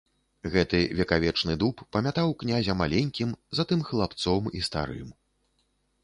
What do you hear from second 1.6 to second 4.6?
дуб памятаў князя маленькім, затым хлапцом